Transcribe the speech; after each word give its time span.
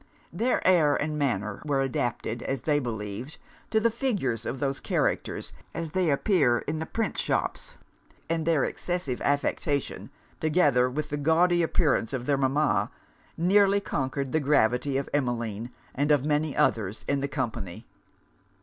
Their 0.33 0.67
air 0.67 0.95
and 0.95 1.15
manner 1.15 1.61
were 1.63 1.79
adapted, 1.79 2.41
as 2.41 2.61
they 2.61 2.79
believed, 2.79 3.37
to 3.69 3.79
the 3.79 3.91
figures 3.91 4.47
of 4.47 4.59
those 4.59 4.79
characters 4.79 5.53
as 5.75 5.91
they 5.91 6.09
appear 6.09 6.57
in 6.57 6.79
the 6.79 6.87
print 6.87 7.19
shops; 7.19 7.75
and 8.27 8.43
their 8.43 8.63
excessive 8.63 9.21
affectation, 9.21 10.09
together 10.39 10.89
with 10.89 11.09
the 11.09 11.17
gaudy 11.17 11.61
appearance 11.61 12.13
of 12.13 12.25
their 12.25 12.35
mama, 12.39 12.89
nearly 13.37 13.79
conquered 13.79 14.31
the 14.31 14.39
gravity 14.39 14.97
of 14.97 15.07
Emmeline 15.13 15.69
and 15.93 16.09
of 16.11 16.25
many 16.25 16.57
others 16.57 17.05
of 17.07 17.21
the 17.21 17.27
company. 17.27 17.85